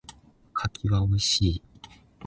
[0.55, 1.63] 柿は美味しい。